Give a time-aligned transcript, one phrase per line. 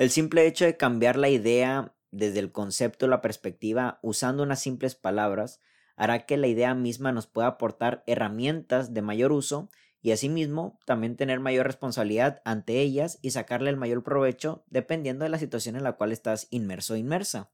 [0.00, 4.94] El simple hecho de cambiar la idea desde el concepto la perspectiva usando unas simples
[4.94, 5.60] palabras
[5.94, 9.68] hará que la idea misma nos pueda aportar herramientas de mayor uso
[10.00, 15.28] y asimismo también tener mayor responsabilidad ante ellas y sacarle el mayor provecho dependiendo de
[15.28, 17.50] la situación en la cual estás inmerso o inmersa.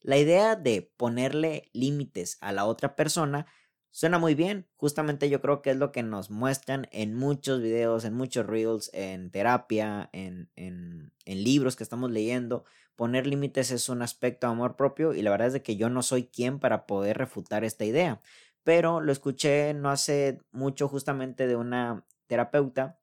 [0.00, 3.44] La idea de ponerle límites a la otra persona
[3.90, 4.66] suena muy bien.
[4.76, 8.90] Justamente yo creo que es lo que nos muestran en muchos videos, en muchos reels,
[8.92, 12.64] en terapia, en, en, en libros que estamos leyendo.
[12.96, 15.88] Poner límites es un aspecto de amor propio y la verdad es de que yo
[15.88, 18.20] no soy quien para poder refutar esta idea
[18.64, 22.98] pero lo escuché no hace mucho justamente de una terapeuta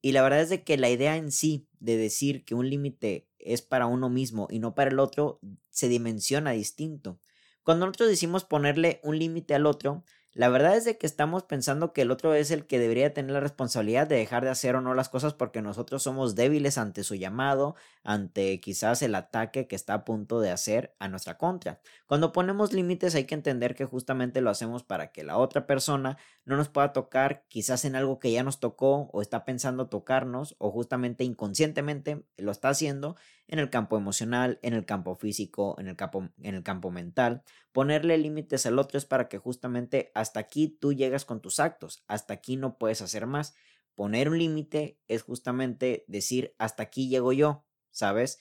[0.00, 3.28] y la verdad es de que la idea en sí de decir que un límite
[3.38, 7.20] es para uno mismo y no para el otro se dimensiona distinto.
[7.62, 10.04] Cuando nosotros decimos ponerle un límite al otro,
[10.38, 13.32] la verdad es de que estamos pensando que el otro es el que debería tener
[13.32, 17.02] la responsabilidad de dejar de hacer o no las cosas porque nosotros somos débiles ante
[17.02, 17.74] su llamado,
[18.08, 21.82] ante quizás el ataque que está a punto de hacer a nuestra contra.
[22.06, 26.16] Cuando ponemos límites hay que entender que justamente lo hacemos para que la otra persona
[26.46, 30.56] no nos pueda tocar quizás en algo que ya nos tocó o está pensando tocarnos
[30.56, 35.88] o justamente inconscientemente lo está haciendo en el campo emocional, en el campo físico, en
[35.88, 37.42] el campo, en el campo mental.
[37.72, 42.04] Ponerle límites al otro es para que justamente hasta aquí tú llegas con tus actos,
[42.08, 43.54] hasta aquí no puedes hacer más.
[43.94, 48.38] Poner un límite es justamente decir hasta aquí llego yo, ¿sabes?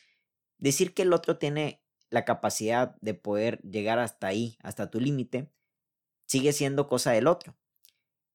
[0.58, 5.52] Decir que el otro tiene la capacidad de poder llegar hasta ahí, hasta tu límite,
[6.26, 7.58] sigue siendo cosa del otro.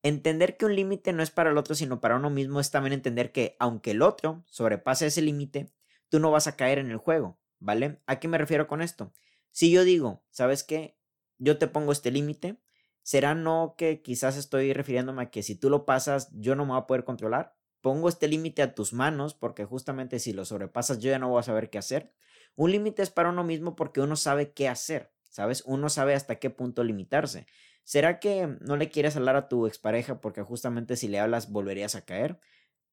[0.02, 2.92] Entender que un límite no es para el otro, sino para uno mismo es también
[2.92, 5.72] entender que aunque el otro sobrepase ese límite,
[6.08, 8.00] tú no vas a caer en el juego, ¿vale?
[8.06, 9.12] ¿A qué me refiero con esto?
[9.52, 10.98] Si yo digo, ¿sabes qué?
[11.38, 12.60] Yo te pongo este límite,
[13.02, 16.72] ¿será no que quizás estoy refiriéndome a que si tú lo pasas, yo no me
[16.72, 17.56] voy a poder controlar?
[17.82, 21.40] Pongo este límite a tus manos porque justamente si lo sobrepasas yo ya no voy
[21.40, 22.14] a saber qué hacer.
[22.56, 25.62] Un límite es para uno mismo porque uno sabe qué hacer, ¿sabes?
[25.66, 27.46] Uno sabe hasta qué punto limitarse.
[27.84, 31.94] ¿Será que no le quieres hablar a tu expareja porque justamente si le hablas volverías
[31.94, 32.40] a caer?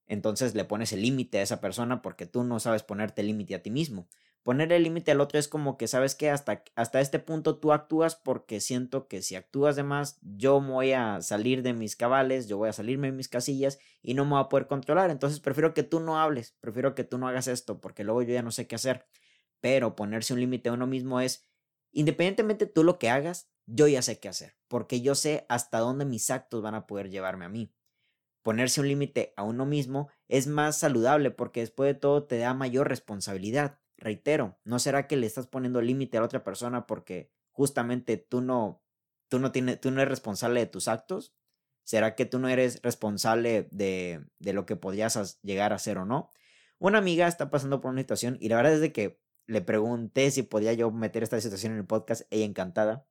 [0.10, 3.62] entonces le pones el límite a esa persona porque tú no sabes ponerte límite a
[3.62, 4.10] ti mismo.
[4.44, 7.74] Poner el límite al otro es como que sabes que hasta, hasta este punto tú
[7.74, 12.48] actúas porque siento que si actúas de más yo voy a salir de mis cabales,
[12.48, 15.12] yo voy a salirme de mis casillas y no me voy a poder controlar.
[15.12, 18.34] Entonces prefiero que tú no hables, prefiero que tú no hagas esto porque luego yo
[18.34, 19.06] ya no sé qué hacer.
[19.62, 21.46] Pero ponerse un límite a uno mismo es,
[21.92, 26.06] independientemente tú lo que hagas, yo ya sé qué hacer porque yo sé hasta dónde
[26.06, 27.72] mis actos van a poder llevarme a mí
[28.42, 32.54] ponerse un límite a uno mismo es más saludable porque después de todo te da
[32.54, 33.80] mayor responsabilidad.
[34.00, 38.42] Reitero, ¿no será que le estás poniendo límite a la otra persona porque justamente tú
[38.42, 38.82] no,
[39.28, 41.36] tú no, tienes, tú no eres responsable de tus actos?
[41.84, 46.06] ¿Será que tú no eres responsable de, de lo que podrías llegar a hacer o
[46.06, 46.32] no?
[46.78, 50.32] Una amiga está pasando por una situación y la verdad es de que le pregunté
[50.32, 53.06] si podía yo meter esta situación en el podcast, ella encantada.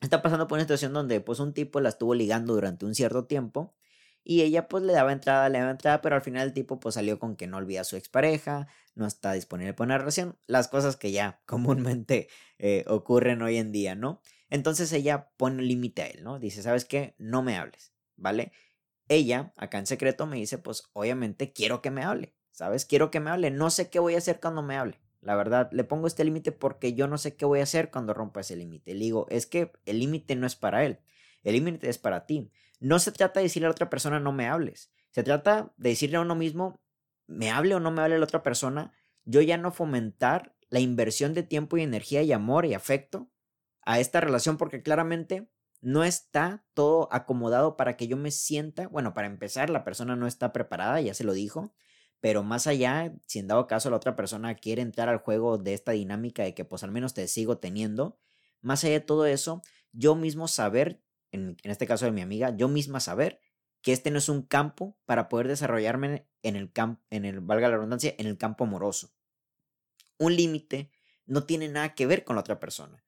[0.00, 3.26] Está pasando por una situación donde pues un tipo la estuvo ligando durante un cierto
[3.26, 3.74] tiempo
[4.24, 6.94] y ella pues le daba entrada, le daba entrada, pero al final el tipo pues
[6.94, 10.68] salió con que no olvida a su expareja, no está disponible para una relación, las
[10.68, 14.20] cosas que ya comúnmente eh, ocurren hoy en día, ¿no?
[14.48, 16.38] Entonces ella pone un límite a él, ¿no?
[16.38, 17.14] Dice, ¿sabes qué?
[17.18, 18.52] No me hables, ¿vale?
[19.08, 22.86] Ella, acá en secreto, me dice, pues obviamente quiero que me hable, ¿sabes?
[22.86, 25.00] Quiero que me hable, no sé qué voy a hacer cuando me hable.
[25.20, 28.14] La verdad, le pongo este límite porque yo no sé qué voy a hacer cuando
[28.14, 28.94] rompa ese límite.
[28.94, 31.00] Le digo, es que el límite no es para él,
[31.42, 32.50] el límite es para ti.
[32.80, 34.90] No se trata de decirle a la otra persona no me hables.
[35.10, 36.82] Se trata de decirle a uno mismo,
[37.26, 38.92] me hable o no me hable la otra persona,
[39.24, 43.30] yo ya no fomentar la inversión de tiempo y energía y amor y afecto
[43.82, 45.48] a esta relación porque claramente
[45.80, 50.26] no está todo acomodado para que yo me sienta, bueno, para empezar, la persona no
[50.26, 51.74] está preparada, ya se lo dijo,
[52.20, 55.74] pero más allá, si en dado caso la otra persona quiere entrar al juego de
[55.74, 58.18] esta dinámica de que pues al menos te sigo teniendo,
[58.62, 59.60] más allá de todo eso,
[59.92, 61.03] yo mismo saber
[61.34, 63.40] en, este caso de mi amiga, yo misma saber
[63.82, 67.68] que este no es un campo para poder desarrollarme en el campo, en el, valga
[67.68, 69.12] la redundancia, en el campo amoroso.
[70.18, 70.90] Un límite
[71.26, 73.04] no tiene nada que ver con la otra persona.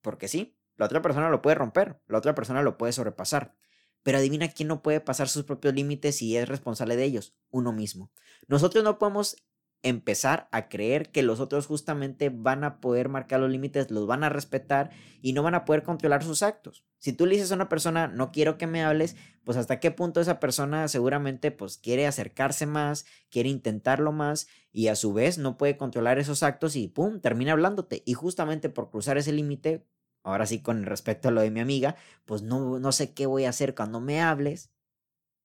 [0.00, 3.54] Porque sí, la otra persona lo puede romper, la otra persona lo puede sobrepasar.
[4.02, 7.72] Pero adivina quién no puede pasar sus propios límites y es responsable de ellos, uno
[7.72, 8.12] mismo.
[8.48, 9.36] Nosotros no podemos
[9.82, 14.22] empezar a creer que los otros justamente van a poder marcar los límites, los van
[14.22, 14.90] a respetar
[15.20, 16.84] y no van a poder controlar sus actos.
[16.98, 19.90] Si tú le dices a una persona, no quiero que me hables, pues hasta qué
[19.90, 25.36] punto esa persona seguramente pues quiere acercarse más, quiere intentarlo más y a su vez
[25.38, 28.02] no puede controlar esos actos y pum, termina hablándote.
[28.06, 29.84] Y justamente por cruzar ese límite,
[30.22, 33.46] ahora sí con respecto a lo de mi amiga, pues no, no sé qué voy
[33.46, 34.70] a hacer cuando me hables,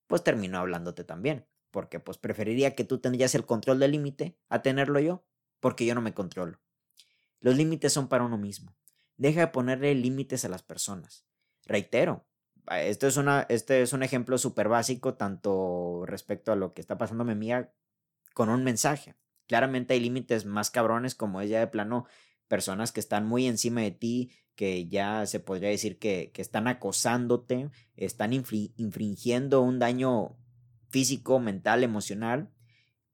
[0.06, 4.62] pues termino hablándote también porque pues preferiría que tú tendrías el control del límite a
[4.62, 5.24] tenerlo yo.
[5.60, 6.60] porque yo no me controlo.
[7.40, 8.76] Los límites son para uno mismo.
[9.16, 11.26] Deja de ponerle límites a las personas.
[11.66, 12.28] Reitero,
[12.70, 16.96] esto es, una, este es un ejemplo súper básico, tanto respecto a lo que está
[16.96, 17.50] pasando mi
[18.34, 19.16] con un mensaje.
[19.46, 22.06] Claramente hay límites más cabrones, como es ya de plano,
[22.46, 26.68] personas que están muy encima de ti, que ya se podría decir que, que están
[26.68, 30.36] acosándote, están infringiendo un daño
[30.88, 32.50] físico, mental, emocional.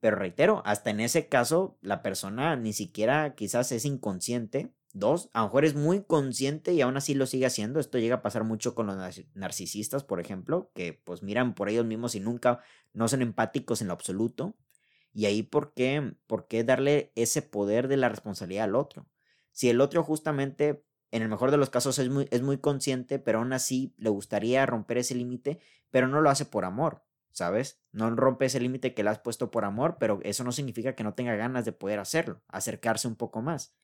[0.01, 4.73] Pero reitero, hasta en ese caso, la persona ni siquiera quizás es inconsciente.
[4.93, 7.81] Dos, a lo mejor es muy consciente y aún así lo sigue haciendo.
[7.81, 8.97] Esto llega a pasar mucho con los
[9.35, 12.61] narcisistas, por ejemplo, que pues miran por ellos mismos y nunca
[12.93, 14.55] no son empáticos en lo absoluto.
[15.15, 19.07] Y ahí, ¿por qué, ¿por qué darle ese poder de la responsabilidad al otro?
[19.53, 23.19] Si el otro justamente, en el mejor de los casos, es muy, es muy consciente,
[23.21, 25.61] pero aún así le gustaría romper ese límite,
[25.91, 27.05] pero no lo hace por amor.
[27.35, 27.83] ¿Sabes?
[27.93, 31.03] No rompe ese límite que le has puesto por amor, pero eso no significa que
[31.03, 33.75] no tenga ganas de poder hacerlo, acercarse un poco más.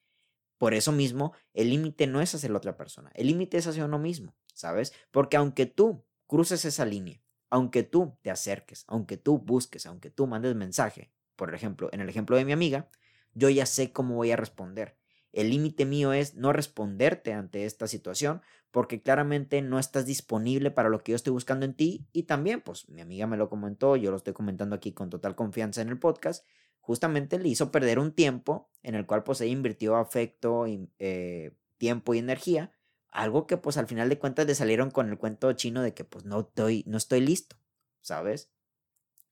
[0.56, 3.85] Por eso mismo, el límite no es hacia la otra persona, el límite es hacia
[3.85, 4.93] uno mismo, ¿sabes?
[5.11, 10.29] Porque aunque tú cruces esa línea, aunque tú te acerques, aunque tú busques, aunque tú
[10.29, 12.88] mandes mensaje, por ejemplo, en el ejemplo de mi amiga,
[13.35, 14.96] yo ya sé cómo voy a responder.
[15.32, 20.88] El límite mío es no responderte ante esta situación porque claramente no estás disponible para
[20.88, 23.96] lo que yo estoy buscando en ti y también, pues mi amiga me lo comentó,
[23.96, 26.46] yo lo estoy comentando aquí con total confianza en el podcast,
[26.81, 30.67] justamente le hizo perder un tiempo en el cual pues ella invirtió afecto,
[30.99, 32.72] eh, tiempo y energía,
[33.11, 36.05] algo que pues al final de cuentas le salieron con el cuento chino de que
[36.05, 37.56] pues no no estoy listo,
[38.00, 38.50] ¿sabes?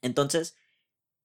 [0.02, 0.56] Entonces,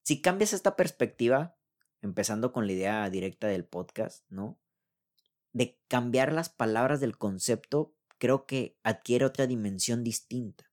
[0.04, 1.56] si cambias esta perspectiva,
[2.02, 4.60] empezando con la idea directa del podcast, ¿no?
[5.52, 10.72] De cambiar las palabras del concepto creo que adquiere otra dimensión distinta.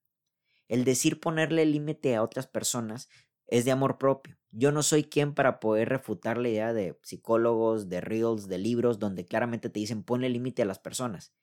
[0.69, 3.09] El decir ponerle límite a otras personas
[3.49, 4.39] es de amor propio.
[4.53, 9.01] Yo no soy quien para poder refutar la idea de psicólogos, de reels, de libros,
[9.01, 11.35] donde claramente te dicen ponle límite a las personas.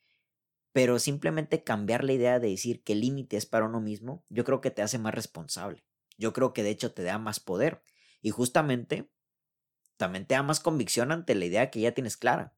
[0.72, 4.62] Pero simplemente cambiar la idea de decir que límite es para uno mismo, yo creo
[4.62, 5.84] que te hace más responsable.
[6.18, 7.84] Yo creo que de hecho te da más poder.
[8.22, 9.12] Y justamente
[9.98, 12.57] también te da más convicción ante la idea que ya tienes clara.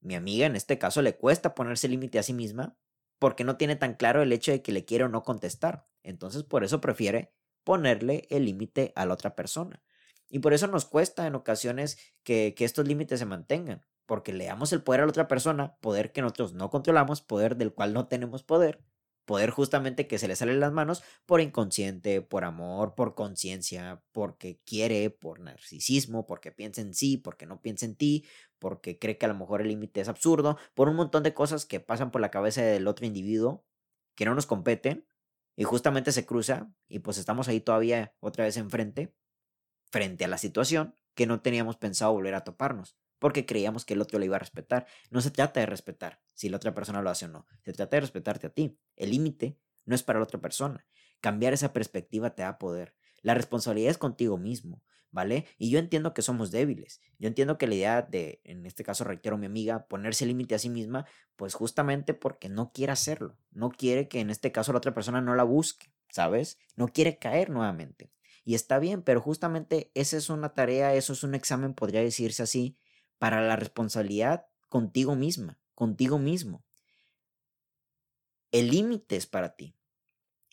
[0.00, 2.76] Mi amiga en este caso le cuesta ponerse límite a sí misma
[3.18, 5.88] porque no tiene tan claro el hecho de que le quiere o no contestar.
[6.02, 7.32] Entonces por eso prefiere
[7.64, 9.82] ponerle el límite a la otra persona.
[10.28, 14.46] Y por eso nos cuesta en ocasiones que, que estos límites se mantengan, porque le
[14.46, 17.94] damos el poder a la otra persona, poder que nosotros no controlamos, poder del cual
[17.94, 18.82] no tenemos poder,
[19.28, 24.58] poder justamente que se le salen las manos por inconsciente, por amor, por conciencia, porque
[24.64, 28.24] quiere, por narcisismo, porque piensa en sí, porque no piensa en ti,
[28.58, 31.66] porque cree que a lo mejor el límite es absurdo, por un montón de cosas
[31.66, 33.66] que pasan por la cabeza del otro individuo
[34.14, 35.06] que no nos competen
[35.56, 39.14] y justamente se cruza y pues estamos ahí todavía otra vez enfrente,
[39.92, 44.00] frente a la situación que no teníamos pensado volver a toparnos porque creíamos que el
[44.00, 44.86] otro le iba a respetar.
[45.10, 47.96] No se trata de respetar si la otra persona lo hace o no, se trata
[47.96, 48.78] de respetarte a ti.
[48.96, 50.86] El límite no es para la otra persona.
[51.20, 52.94] Cambiar esa perspectiva te da poder.
[53.22, 55.46] La responsabilidad es contigo mismo, ¿vale?
[55.58, 57.00] Y yo entiendo que somos débiles.
[57.18, 60.58] Yo entiendo que la idea de, en este caso reitero mi amiga, ponerse límite a
[60.58, 61.06] sí misma,
[61.36, 63.38] pues justamente porque no quiere hacerlo.
[63.50, 66.58] No quiere que en este caso la otra persona no la busque, ¿sabes?
[66.76, 68.12] No quiere caer nuevamente.
[68.44, 72.42] Y está bien, pero justamente esa es una tarea, eso es un examen, podría decirse
[72.42, 72.78] así,
[73.18, 76.64] para la responsabilidad contigo misma, contigo mismo.
[78.50, 79.76] El límite es para ti.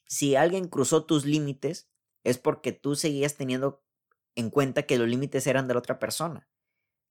[0.08, 1.90] Si alguien cruzó tus límites,
[2.24, 3.84] es porque tú seguías teniendo
[4.36, 6.48] en cuenta que los límites eran de la otra persona.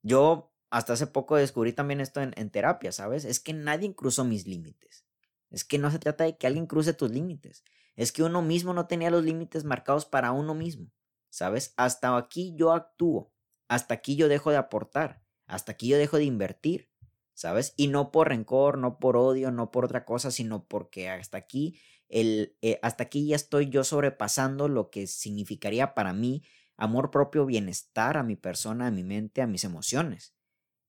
[0.03, 3.25] Yo hasta hace poco descubrí también esto en, terapia, ¿sabes?
[3.25, 5.07] Es que nadie cruzó mis límites.
[5.51, 7.65] Es que no se trata de que alguien cruce tus límites.
[7.97, 10.91] Es que uno mismo no tenía los límites marcados para uno mismo.
[11.31, 11.75] ¿Sabes?
[11.77, 13.33] Hasta aquí yo actúo.
[13.69, 15.24] Hasta aquí yo dejo de aportar.
[15.47, 16.91] Hasta aquí yo dejo de invertir,
[17.35, 17.75] ¿sabes?
[17.77, 21.79] Y no por rencor, no por odio, no por otra cosa, sino porque hasta aquí,
[22.09, 26.43] el, eh, hasta aquí ya estoy yo sobrepasando lo que significaría para mí
[26.77, 30.35] amor propio, bienestar a mi persona, a mi mente, a mis emociones.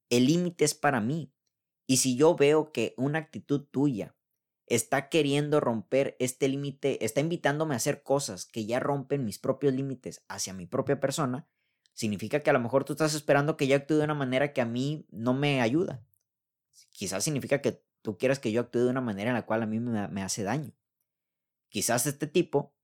[0.10, 1.34] El límite es para mí.
[1.88, 4.16] Y si yo veo que una actitud tuya
[4.66, 9.74] está queriendo romper este límite, está invitándome a hacer cosas que ya rompen mis propios
[9.74, 11.48] límites hacia mi propia persona,
[11.96, 14.62] significa que a lo mejor tú estás esperando que yo actúe de una manera que
[14.62, 16.06] a mí no me ayuda.
[16.92, 19.66] Quizás significa que tú quieras que yo actúe de una manera en la cual a
[19.66, 20.74] mí me, hace daño.
[21.70, 22.76] Quizás este tipo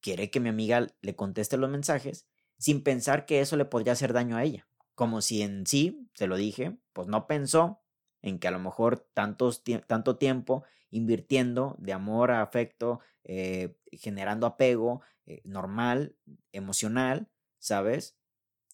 [0.00, 2.26] quiere que mi amiga le conteste los mensajes
[2.58, 4.66] sin pensar que eso le podría hacer daño a ella.
[4.94, 7.82] Como si en sí, se lo dije, pues no pensó
[8.22, 14.46] en que a lo mejor tantos, tanto tiempo invirtiendo de amor a afecto, eh, generando
[14.46, 16.16] apego eh, normal,
[16.50, 17.28] emocional,
[17.58, 18.18] ¿sabes?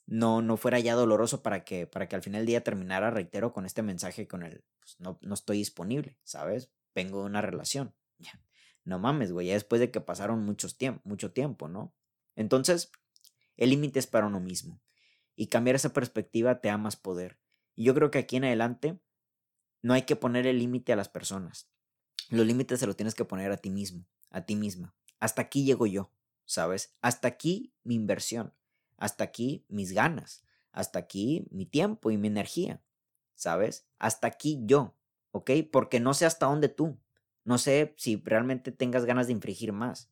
[0.06, 3.52] No, no fuera ya doloroso para que, para que al final del día terminara, reitero,
[3.52, 6.70] con este mensaje con el, pues, no, no estoy disponible, ¿sabes?
[6.94, 7.94] Vengo de una relación.
[8.87, 11.94] No mames, güey, ya después de que pasaron muchos tiempo, mucho tiempo, ¿no?
[12.37, 12.92] Entonces,
[13.56, 14.82] el límite es para uno mismo.
[15.37, 17.40] Y cambiar esa perspectiva te da más poder.
[17.75, 19.00] Y yo creo que aquí en adelante
[19.80, 21.70] no hay que poner el límite a las personas.
[22.28, 24.94] Los límites se los tienes que poner a ti mismo, a ti misma.
[25.18, 26.12] Hasta aquí llego yo,
[26.44, 26.94] ¿sabes?
[27.00, 28.52] Hasta aquí mi inversión
[28.96, 32.82] hasta aquí mis ganas, hasta aquí mi tiempo y mi energía,
[33.34, 33.86] ¿sabes?
[33.98, 34.96] Hasta aquí yo,
[35.30, 35.50] ¿ok?
[35.72, 36.98] Porque no sé hasta dónde tú,
[37.44, 40.10] no sé si realmente tengas ganas de infringir más.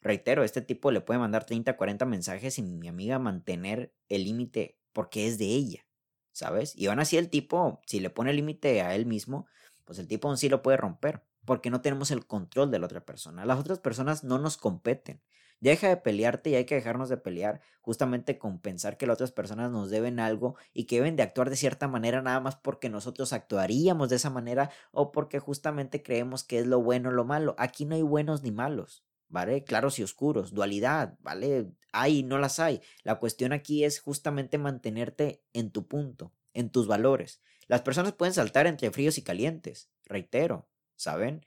[0.00, 4.78] Reitero, este tipo le puede mandar 30, 40 mensajes y mi amiga mantener el límite
[4.92, 5.86] porque es de ella,
[6.32, 6.76] ¿sabes?
[6.76, 9.46] Y aún así el tipo, si le pone límite a él mismo,
[9.84, 12.86] pues el tipo aún sí lo puede romper porque no tenemos el control de la
[12.86, 13.46] otra persona.
[13.46, 15.22] Las otras personas no nos competen.
[15.60, 19.32] Deja de pelearte y hay que dejarnos de pelear justamente con pensar que las otras
[19.32, 22.88] personas nos deben algo y que deben de actuar de cierta manera nada más porque
[22.88, 27.24] nosotros actuaríamos de esa manera o porque justamente creemos que es lo bueno o lo
[27.24, 27.56] malo.
[27.58, 29.04] Aquí no hay buenos ni malos.
[29.30, 29.62] ¿Vale?
[29.62, 31.70] Claros y oscuros, dualidad, ¿vale?
[31.92, 32.80] Hay y no las hay.
[33.02, 37.42] La cuestión aquí es justamente mantenerte en tu punto, en tus valores.
[37.66, 41.44] Las personas pueden saltar entre fríos y calientes, reitero, ¿saben?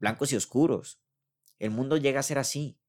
[0.00, 1.00] Blancos y oscuros.
[1.60, 2.79] El mundo llega a ser así.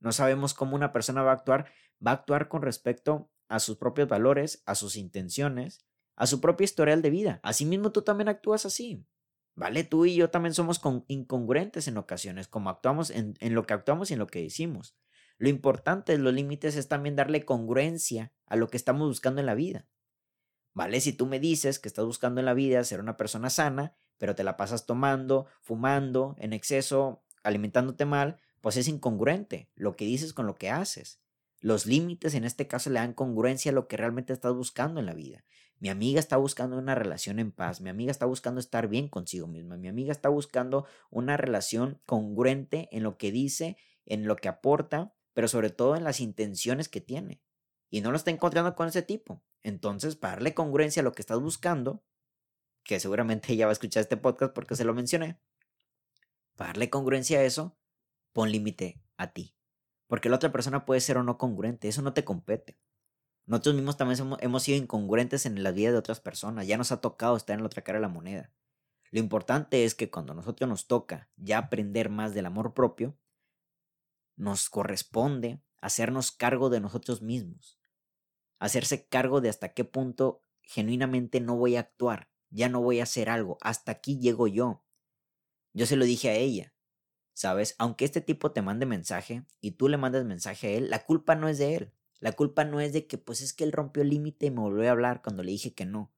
[0.00, 1.66] No sabemos cómo una persona va a actuar,
[2.04, 5.84] va a actuar con respecto a sus propios valores, a sus intenciones,
[6.16, 7.40] a su propio historial de vida.
[7.42, 9.06] Asimismo, tú también actúas así.
[9.54, 9.82] ¿Vale?
[9.82, 14.12] Tú y yo también somos incongruentes en ocasiones, como actuamos en, lo que actuamos y
[14.12, 14.96] en lo que decimos.
[15.36, 19.46] Lo importante de los límites es también darle congruencia a lo que estamos buscando en
[19.46, 19.88] la vida.
[20.74, 21.00] ¿Vale?
[21.00, 24.36] Si tú me dices que estás buscando en la vida ser una persona sana, pero
[24.36, 30.32] te la pasas tomando, fumando, en exceso, alimentándote mal, pues es incongruente lo que dices
[30.32, 31.20] con lo que haces.
[31.60, 35.06] Los límites en este caso le dan congruencia a lo que realmente estás buscando en
[35.06, 35.44] la vida.
[35.80, 39.46] Mi amiga está buscando una relación en paz, mi amiga está buscando estar bien consigo
[39.46, 44.48] misma, mi amiga está buscando una relación congruente en lo que dice, en lo que
[44.48, 47.40] aporta, pero sobre todo en las intenciones que tiene.
[47.90, 49.42] Y no lo está encontrando con ese tipo.
[49.62, 52.02] Entonces, para darle congruencia a lo que estás buscando,
[52.82, 55.38] que seguramente ella va a escuchar este podcast porque se lo mencioné,
[56.56, 57.78] para darle congruencia a eso,
[58.32, 59.54] pon límite a ti.
[60.06, 62.78] Porque la otra persona puede ser o no congruente, eso no te compete.
[63.46, 67.00] Nosotros mismos también hemos, sido incongruentes en la vida de otras personas, ya nos ha
[67.00, 68.52] tocado estar en la otra cara de la moneda.
[69.10, 73.18] Lo importante es que cuando a nosotros nos toca ya aprender más del amor propio,
[74.36, 77.80] nos corresponde hacernos cargo de nosotros mismos,
[78.58, 83.04] hacerse cargo de hasta qué punto genuinamente no voy a actuar, ya no voy a
[83.04, 84.84] hacer algo, hasta aquí llego yo.
[85.72, 86.74] Yo se lo dije a ella,
[87.38, 87.76] ¿sabes?
[87.78, 91.36] Aunque este tipo te mande mensaje y tú le mandes mensaje a él, la culpa
[91.36, 91.92] no es de él.
[92.18, 94.58] La culpa no es de que, pues es que él rompió el límite y me
[94.58, 96.12] volvió a hablar cuando le dije que no.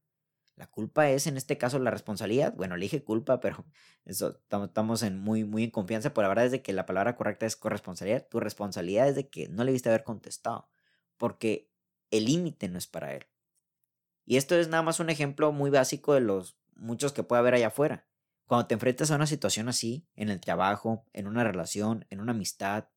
[0.56, 2.54] La culpa es, en este caso, la responsabilidad.
[2.54, 3.66] Bueno, le dije culpa, pero
[4.06, 6.14] eso estamos en muy, muy en confianza.
[6.14, 8.26] Pero la verdad es de que la palabra correcta es corresponsabilidad.
[8.26, 10.70] Tu responsabilidad es de que no le viste haber contestado.
[11.18, 11.70] Porque
[12.10, 13.26] el límite no es para él.
[14.24, 17.52] Y esto es nada más un ejemplo muy básico de los muchos que puede haber
[17.52, 18.06] allá afuera.
[18.50, 22.32] Cuando te enfrentas a una situación así, en el trabajo, en una relación, en una
[22.32, 22.88] amistad,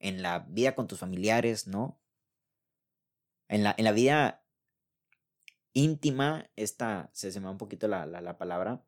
[0.00, 2.00] en la vida con tus familiares, ¿no?
[3.46, 4.42] En la, en la vida
[5.72, 8.82] íntima, esta, se, se me va un poquito la, la, palabra,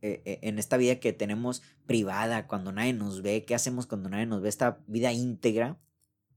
[0.00, 4.08] eh, eh, en esta vida que tenemos privada, cuando nadie nos ve, ¿qué hacemos cuando
[4.08, 4.48] nadie nos ve?
[4.48, 5.78] Esta vida íntegra,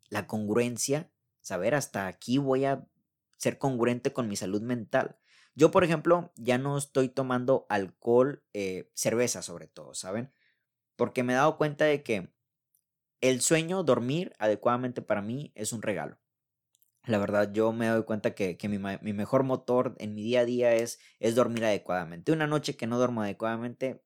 [0.10, 1.10] la congruencia,
[1.42, 2.86] saber hasta aquí voy a
[3.38, 5.18] ser congruente con mi salud mental.
[5.56, 10.32] Yo, por ejemplo, ya no estoy tomando alcohol, eh, cerveza sobre todo, ¿saben?
[10.96, 12.34] Porque me he dado cuenta de que
[13.22, 16.20] el sueño, dormir adecuadamente para mí es un regalo.
[17.06, 20.46] La verdad, yo me doy cuenta que, mi, mi, mejor motor en mi día a
[20.46, 22.32] día es, es dormir adecuadamente.
[22.32, 24.04] Una noche que no duermo adecuadamente,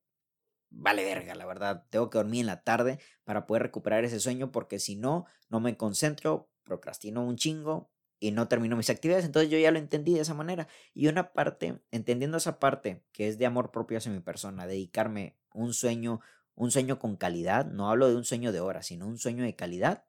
[0.69, 1.85] vale verga, la verdad.
[1.89, 5.59] Tengo que dormir en la tarde para poder recuperar ese sueño porque si no, no
[5.59, 9.25] me concentro, procrastino un chingo y no termino mis actividades.
[9.25, 10.67] Entonces yo ya lo entendí de esa manera.
[10.93, 15.37] Y una parte, entendiendo esa parte que es de amor propio hacia mi persona, dedicarme
[15.53, 16.21] un sueño,
[16.55, 19.55] un sueño con calidad, no hablo de un sueño de horas, sino un sueño de
[19.55, 20.05] calidad,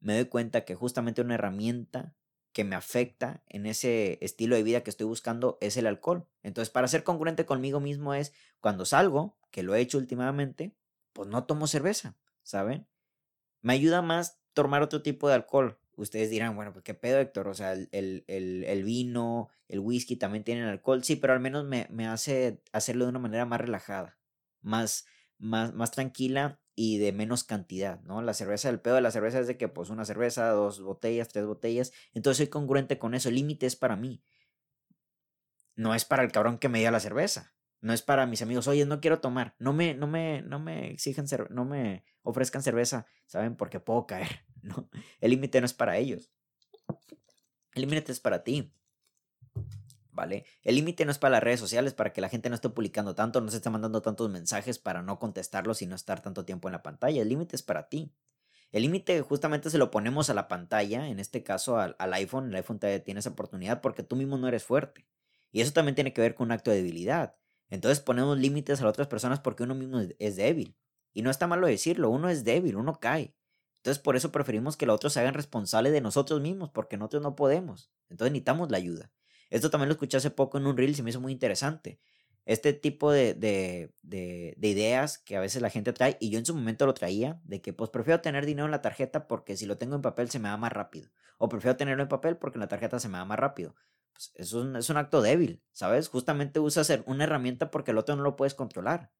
[0.00, 2.14] me doy cuenta que justamente una herramienta
[2.52, 6.26] que me afecta en ese estilo de vida que estoy buscando es el alcohol.
[6.42, 10.74] Entonces, para ser congruente conmigo mismo es cuando salgo, que lo he hecho últimamente,
[11.12, 12.88] pues no tomo cerveza, ¿saben?
[13.60, 17.48] Me ayuda más tomar otro tipo de alcohol, ustedes dirán, bueno, pues qué pedo, Héctor,
[17.48, 21.86] o sea, el, el, vino, el whisky también tienen alcohol, sí, pero al menos me,
[21.90, 24.18] me, hace hacerlo de una manera más relajada,
[24.60, 25.06] más,
[25.38, 28.22] más, más tranquila y de menos cantidad, ¿no?
[28.22, 31.28] La cerveza, el pedo de la cerveza es de que pues una cerveza, dos botellas,
[31.28, 34.22] tres botellas, entonces soy congruente con eso, el límite es para mí.
[35.74, 37.54] No es para el cabrón que me diga la cerveza.
[37.80, 39.56] No es para mis amigos, oye, no quiero tomar.
[39.58, 43.56] No me, no me, no me exigen, no me ofrezcan cerveza, ¿saben?
[43.56, 44.88] Porque puedo caer, ¿no?
[45.20, 46.30] El límite no es para ellos.
[47.74, 48.72] El límite es para ti.
[50.10, 50.44] ¿Vale?
[50.62, 53.14] El límite no es para las redes sociales, para que la gente no esté publicando
[53.14, 56.68] tanto, no se esté mandando tantos mensajes para no contestarlos y no estar tanto tiempo
[56.68, 57.22] en la pantalla.
[57.22, 58.12] El límite es para ti.
[58.72, 62.48] El límite justamente se lo ponemos a la pantalla, en este caso al, al iPhone.
[62.48, 65.06] El iPhone te tiene esa oportunidad porque tú mismo no eres fuerte.
[65.50, 67.36] Y eso también tiene que ver con un acto de debilidad.
[67.70, 70.76] Entonces ponemos límites a las otras personas porque uno mismo es débil.
[71.14, 73.34] Y no está malo decirlo, uno es débil, uno cae.
[73.82, 77.20] Entonces por eso preferimos que los otros se hagan responsables de nosotros mismos, porque nosotros
[77.20, 77.90] no podemos.
[78.10, 79.10] Entonces necesitamos la ayuda.
[79.50, 81.98] Esto también lo escuché hace poco en un reel y me hizo muy interesante.
[82.44, 86.38] Este tipo de, de, de, de, ideas que a veces la gente trae, y yo
[86.38, 89.56] en su momento lo traía, de que pues prefiero tener dinero en la tarjeta porque
[89.56, 91.10] si lo tengo en papel se me da más rápido.
[91.38, 93.74] O prefiero tenerlo en papel porque en la tarjeta se me da más rápido.
[94.12, 96.08] Pues es un, es un acto débil, ¿sabes?
[96.08, 99.10] Justamente usas una herramienta porque el otro no lo puedes controlar.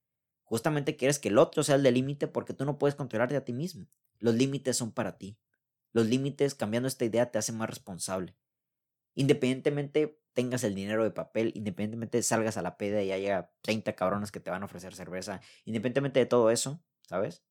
[0.44, 3.44] Justamente quieres que el otro sea el de límite porque tú no puedes controlarte a
[3.44, 3.86] ti mismo.
[4.18, 5.38] Los límites son para ti.
[5.92, 8.36] Los límites, cambiando esta idea, te hacen más responsable.
[9.14, 14.32] Independientemente tengas el dinero de papel, independientemente salgas a la peda y haya 30 cabrones
[14.32, 17.44] que te van a ofrecer cerveza, independientemente de todo eso, ¿sabes?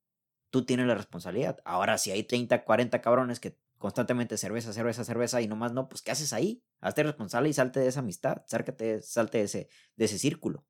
[0.49, 1.59] Tú tienes la responsabilidad.
[1.63, 6.01] Ahora, si hay 30, 40 cabrones que constantemente cerveza, cerveza, cerveza y nomás no, pues
[6.01, 6.63] ¿qué haces ahí?
[6.79, 10.65] Hazte responsable y salte de esa amistad, salte ese, de ese círculo,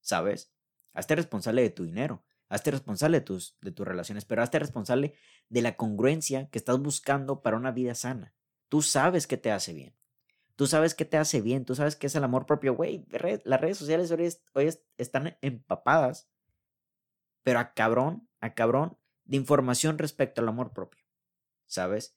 [0.00, 0.52] ¿sabes?
[0.92, 5.14] Hazte responsable de tu dinero, hazte responsable de tus, de tus relaciones, pero hazte responsable
[5.48, 8.34] de la congruencia que estás buscando para una vida sana.
[8.68, 9.96] Tú sabes qué te hace bien.
[10.56, 13.06] Tú sabes qué te hace bien, tú sabes qué es el amor propio, güey.
[13.44, 14.12] Las redes sociales
[14.52, 16.28] hoy están empapadas,
[17.42, 21.04] pero a cabrón, a cabrón, de información respecto al amor propio,
[21.66, 22.16] ¿sabes?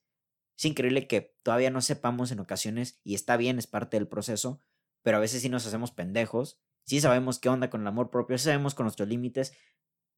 [0.57, 4.61] Es increíble que todavía no sepamos en ocasiones, y está bien, es parte del proceso,
[5.01, 8.37] pero a veces sí nos hacemos pendejos, sí sabemos qué onda con el amor propio,
[8.37, 9.53] sabemos con nuestros límites,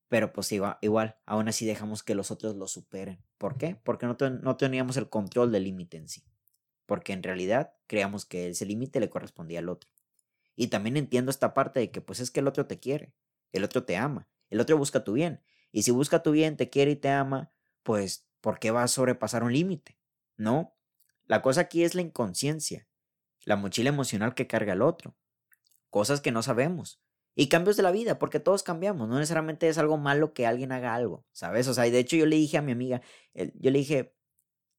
[0.10, 3.22] pero pues igual, igual, aún así dejamos que los otros lo superen.
[3.38, 3.76] ¿Por qué?
[3.84, 6.24] Porque no, no teníamos el control del límite en sí.
[6.86, 9.90] Porque en realidad creíamos que ese límite le correspondía al otro.
[10.56, 13.14] Y también entiendo esta parte de que pues es que el otro te quiere,
[13.52, 15.44] el otro te ama, el otro busca tu bien.
[15.72, 17.52] Y si busca tu bien, te quiere y te ama,
[17.84, 20.00] pues ¿por qué va a sobrepasar un límite?
[20.38, 20.76] No,
[21.26, 22.88] la cosa aquí es la inconsciencia,
[23.44, 25.16] la mochila emocional que carga el otro,
[25.90, 27.02] cosas que no sabemos.
[27.36, 30.72] Y cambios de la vida, porque todos cambiamos, no necesariamente es algo malo que alguien
[30.72, 31.68] haga algo, ¿sabes?
[31.68, 33.02] O sea, y de hecho yo le dije a mi amiga,
[33.36, 34.16] yo le dije,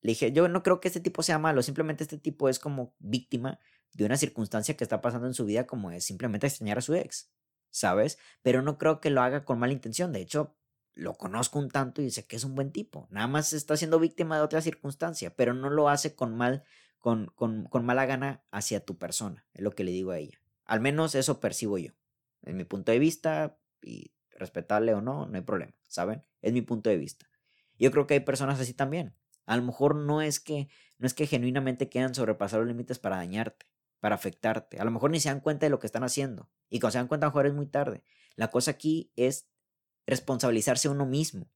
[0.01, 2.97] le dije, yo no creo que este tipo sea malo, simplemente este tipo es como
[2.99, 3.61] víctima
[3.93, 6.95] de una circunstancia que está pasando en su vida como es simplemente extrañar a su
[6.95, 7.31] ex,
[7.71, 8.19] ¿sabes?
[8.43, 10.57] Pero no creo que lo haga con mala intención, de hecho,
[10.95, 13.07] lo conozco un tanto y sé que es un buen tipo.
[13.11, 16.65] Nada más está siendo víctima de otra circunstancia, pero no lo hace con mal,
[16.99, 19.47] con, con, con mala gana hacia tu persona.
[19.55, 20.41] Es lo que le digo a ella.
[20.69, 21.93] Al menos eso percibo yo.
[22.43, 26.25] En mi punto de vista, y respetarle o no, no hay problema, ¿saben?
[26.43, 27.27] Es mi punto de vista.
[27.79, 29.17] Yo creo que hay personas así también.
[29.47, 33.17] A lo mejor no es que, no es que genuinamente quieran sobrepasar los límites para
[33.17, 33.67] dañarte,
[33.99, 34.79] para afectarte.
[34.79, 36.51] A lo mejor ni se dan cuenta de lo que están haciendo.
[36.69, 38.05] Y cuando se dan cuenta, a es muy tarde.
[38.37, 39.49] La cosa aquí es
[40.07, 41.51] responsabilizarse uno mismo,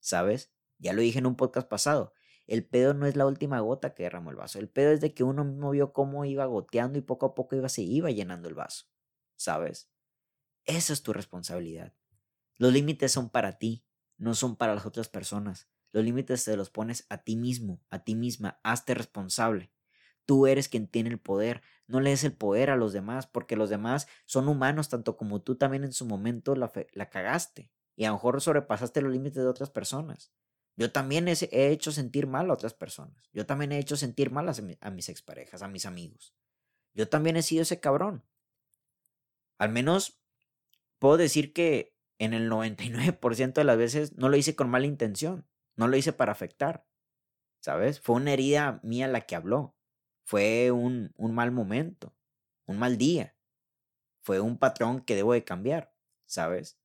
[0.00, 0.52] ¿sabes?
[0.78, 2.14] Ya lo dije en un podcast pasado.
[2.46, 4.58] El pedo no es la última gota que derramó el vaso.
[4.58, 7.56] El pedo es de que uno mismo vio cómo iba goteando y poco a poco
[7.56, 8.86] iba, se iba llenando el vaso,
[9.36, 9.90] ¿sabes?
[10.64, 11.94] Esa es tu responsabilidad.
[12.56, 13.84] Los límites son para ti,
[14.16, 15.68] no son para las otras personas.
[15.92, 18.60] Los límites te los pones a ti mismo, a ti misma.
[18.62, 19.72] Hazte responsable.
[20.26, 21.62] Tú eres quien tiene el poder.
[21.86, 25.42] No le des el poder a los demás, porque los demás son humanos, tanto como
[25.42, 29.42] tú también en su momento la, la cagaste y a lo mejor sobrepasaste los límites
[29.42, 30.32] de otras personas.
[30.76, 31.36] Yo también he,
[31.70, 33.30] hecho sentir mal a otras personas.
[33.32, 36.34] Yo también he hecho sentir mal a, mis exparejas, a mis amigos.
[36.94, 38.24] Yo también he sido ese cabrón.
[39.58, 40.20] Al menos
[40.98, 45.46] puedo decir que en el 99% de las veces no lo hice con mala intención.
[45.76, 46.86] No lo hice para afectar.
[47.60, 48.00] ¿Sabes?
[48.00, 49.76] Fue una herida mía la que habló.
[50.24, 52.16] Fue un, un mal momento.
[52.66, 53.36] Un mal día.
[54.22, 55.94] Fue un patrón que debo de cambiar.
[56.26, 56.78] ¿Sabes?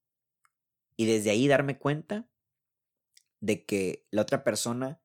[0.95, 2.29] Y desde ahí darme cuenta
[3.39, 5.01] de que la otra persona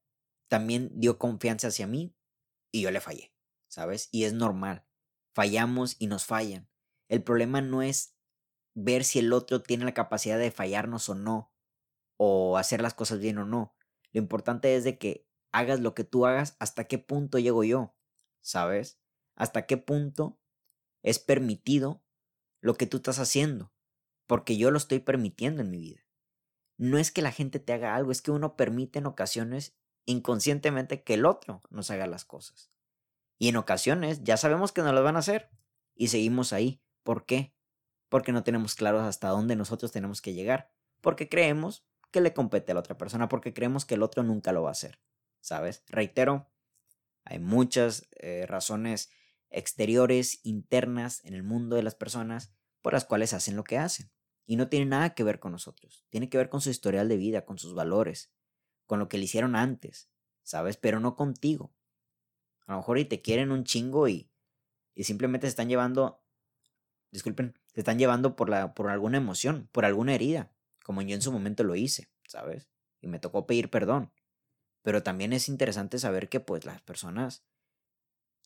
[0.49, 2.17] también dio confianza hacia mí
[2.73, 3.35] y yo le fallé,
[3.69, 4.09] ¿sabes?
[4.13, 4.87] Y es normal.
[5.35, 6.69] Fallamos y nos fallan.
[7.09, 8.17] El problema no es
[8.75, 11.53] ver si el otro tiene la capacidad de fallarnos o no,
[12.17, 13.77] o hacer las cosas bien o no.
[14.13, 17.97] Lo importante es de que hagas lo que tú hagas, hasta qué punto llego yo,
[18.41, 19.01] ¿sabes?
[19.37, 20.41] Hasta qué punto
[21.03, 22.05] es permitido
[22.61, 23.75] lo que tú estás haciendo
[24.27, 26.01] porque yo lo estoy permitiendo en mi vida.
[26.77, 31.03] No es que la gente te haga algo, es que uno permite en ocasiones inconscientemente
[31.03, 32.71] que el otro nos haga las cosas.
[33.39, 35.51] Y en ocasiones ya sabemos que nos las van a hacer
[35.95, 36.83] y seguimos ahí.
[37.03, 37.55] ¿Por qué?
[38.09, 40.71] Porque no tenemos claros hasta dónde nosotros tenemos que llegar.
[41.01, 44.53] Porque creemos que le compete a la otra persona, porque creemos que el otro nunca
[44.53, 45.01] lo va a hacer.
[45.41, 45.83] ¿Sabes?
[45.89, 46.49] Reitero,
[47.25, 49.11] hay muchas eh, razones
[49.51, 54.11] exteriores, internas en el mundo de las personas por las cuales hacen lo que hacen.
[54.47, 56.05] Y no tiene nada que ver con nosotros.
[56.11, 58.31] Tiene que ver con su historial de vida, con sus valores,
[58.87, 60.11] con lo que le hicieron antes,
[60.43, 60.77] ¿sabes?
[60.77, 61.73] Pero no contigo.
[62.67, 64.31] A lo mejor y te quieren un chingo y,
[64.95, 66.23] y simplemente se están llevando,
[67.11, 70.53] disculpen, se están llevando por, la, por alguna emoción, por alguna herida,
[70.85, 72.69] como yo en su momento lo hice, ¿sabes?
[73.01, 74.13] Y me tocó pedir perdón.
[74.83, 77.45] Pero también es interesante saber que pues las personas,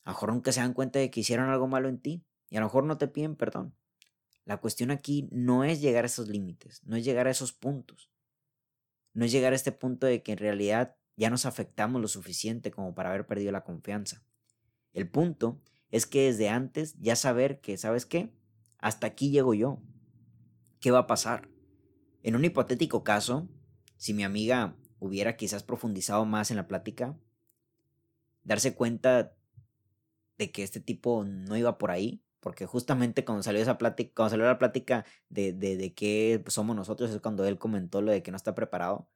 [0.03, 2.57] a lo mejor nunca se dan cuenta de que hicieron algo malo en ti y
[2.57, 3.75] a lo mejor no te piden perdón.
[4.49, 8.09] La cuestión aquí no es llegar a esos límites, no es llegar a esos puntos.
[9.13, 12.71] No es llegar a este punto de que en realidad ya nos afectamos lo suficiente
[12.71, 14.25] como para haber perdido la confianza.
[14.91, 18.33] El punto es que desde antes ya saber que, ¿sabes qué?
[18.79, 19.83] Hasta aquí llego yo.
[20.79, 21.47] ¿Qué va a pasar?
[22.23, 23.47] En un hipotético caso,
[23.97, 27.15] si mi amiga hubiera quizás profundizado más en la plática,
[28.41, 29.35] darse cuenta
[30.39, 34.31] de que este tipo no iba por ahí, porque justamente cuando salió esa plática, cuando
[34.31, 38.23] salió la plática de, de, de qué somos nosotros, es cuando él comentó lo de
[38.23, 39.09] que no está preparado.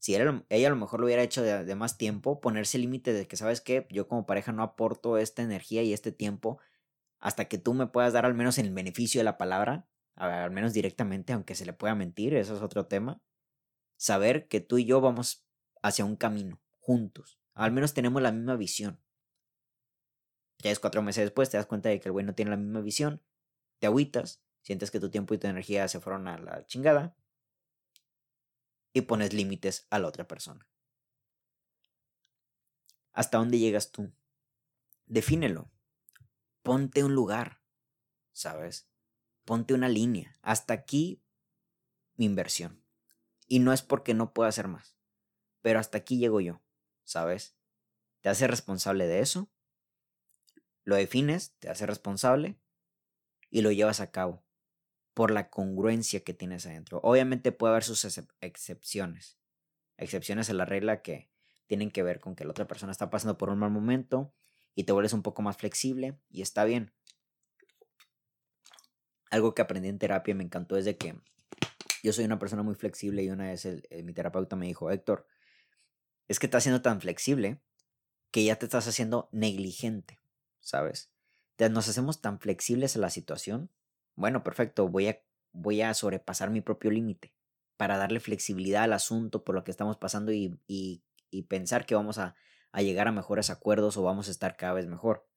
[0.00, 3.36] Si ella a lo mejor lo hubiera hecho de, más tiempo, ponerse límite de que,
[3.36, 3.86] ¿sabes qué?
[3.90, 6.58] Yo como pareja no aporto esta energía y este tiempo
[7.18, 10.72] hasta que tú me puedas dar al menos el beneficio de la palabra, al menos
[10.72, 13.20] directamente, aunque se le pueda mentir, eso es otro tema.
[13.98, 15.46] Saber que tú y yo vamos
[15.82, 17.38] hacia un camino, juntos.
[17.52, 18.98] Al menos tenemos la misma visión.
[20.62, 22.56] Ya es cuatro meses después, te das cuenta de que el güey no tiene la
[22.56, 23.22] misma visión,
[23.78, 27.16] te agüitas, sientes que tu tiempo y tu energía se fueron a la chingada
[28.92, 30.68] y pones límites a la otra persona.
[33.12, 34.12] ¿Hasta dónde llegas tú?
[35.06, 35.70] Defínelo.
[36.62, 37.62] Ponte un lugar,
[38.32, 38.88] ¿sabes?
[39.44, 40.38] Ponte una línea.
[40.42, 41.22] Hasta aquí
[42.16, 42.84] mi inversión.
[43.46, 44.94] Y no es porque no pueda hacer más,
[45.62, 46.62] pero hasta aquí llego yo,
[47.04, 47.56] ¿sabes?
[48.20, 49.50] Te hace responsable de eso
[50.84, 52.56] lo defines, te hace responsable
[53.50, 54.44] y lo llevas a cabo
[55.14, 57.00] por la congruencia que tienes adentro.
[57.02, 58.04] Obviamente puede haber sus
[58.40, 59.38] excepciones.
[59.96, 61.30] Excepciones a la regla que
[61.66, 64.32] tienen que ver con que la otra persona está pasando por un mal momento
[64.74, 66.92] y te vuelves un poco más flexible y está bien.
[69.30, 71.16] Algo que aprendí en terapia me encantó es de que
[72.02, 73.68] yo soy una persona muy flexible y una vez
[74.04, 75.26] mi terapeuta me dijo, Héctor,
[76.28, 77.60] es que estás siendo tan flexible
[78.30, 80.19] que ya te estás haciendo negligente.
[80.60, 81.10] ¿Sabes?
[81.68, 83.70] nos hacemos tan flexibles a la situación.
[84.14, 87.34] Bueno, perfecto, voy a, voy a sobrepasar mi propio límite
[87.76, 91.02] para darle flexibilidad al asunto por lo que estamos pasando y, y,
[91.48, 92.34] pensar que vamos a,
[92.72, 95.28] a llegar a mejores acuerdos o vamos a estar cada vez mejor.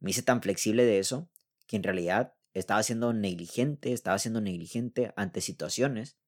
[0.00, 1.30] Me hice tan flexible de eso
[1.66, 6.18] que en realidad estaba siendo negligente, estaba siendo negligente ante situaciones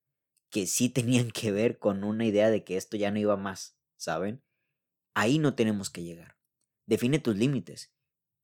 [0.50, 3.76] que sí tenían que ver con una idea de que esto ya no iba más,
[3.96, 4.42] ¿saben?
[5.14, 6.37] Ahí no tenemos que llegar.
[6.87, 7.92] Define tus límites.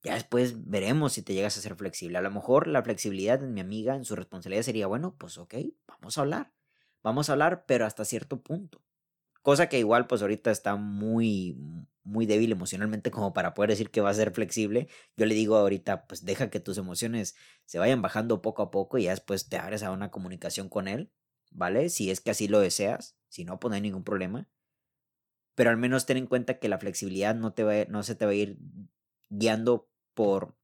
[0.03, 2.17] Ya después veremos si te llegas a ser flexible.
[2.17, 5.55] A lo mejor la flexibilidad en mi amiga, en su responsabilidad sería, bueno, pues ok,
[5.87, 6.53] vamos a hablar.
[7.01, 8.81] Vamos a hablar, pero hasta cierto punto.
[9.41, 11.57] Cosa que igual pues ahorita está muy,
[12.03, 14.87] muy débil emocionalmente como para poder decir que va a ser flexible.
[15.17, 17.35] Yo le digo ahorita, pues deja que tus emociones
[17.65, 20.87] se vayan bajando poco a poco y ya después te abres a una comunicación con
[20.87, 21.11] él,
[21.51, 21.89] ¿vale?
[21.89, 24.49] Si es que así lo deseas, si no, pues no hay ningún problema.
[25.55, 28.25] Pero al menos ten en cuenta que la flexibilidad no, te va, no se te
[28.25, 28.57] va a ir
[29.29, 30.55] guiando por,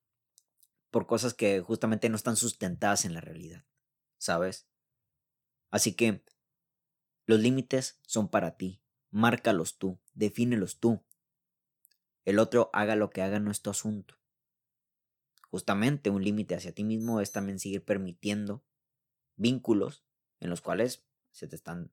[0.92, 3.66] por cosas que justamente no están sustentadas en la realidad,
[4.18, 4.68] ¿sabes?
[5.72, 6.24] Así que
[7.26, 8.82] los límites son para ti,
[9.12, 11.04] márcalos tú, defínelos tú.
[12.26, 14.16] El otro haga lo que haga no es tu asunto.
[15.52, 18.64] Justamente un límite hacia ti mismo es también seguir permitiendo
[19.36, 20.04] vínculos
[20.40, 21.92] en los cuales se te están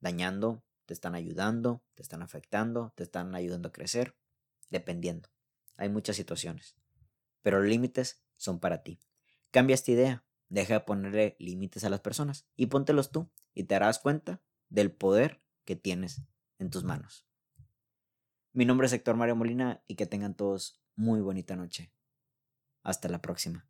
[0.00, 4.16] dañando, te están ayudando, te están afectando, te están ayudando a crecer,
[4.70, 5.28] dependiendo.
[5.76, 6.76] Hay muchas situaciones
[7.42, 9.00] pero los límites son para ti.
[9.50, 13.74] Cambia esta idea, deja de ponerle límites a las personas y póntelos tú y te
[13.74, 16.22] darás cuenta del poder que tienes
[16.58, 17.26] en tus manos.
[18.52, 21.92] Mi nombre es Héctor Mario Molina y que tengan todos muy bonita noche.
[22.82, 23.68] Hasta la próxima.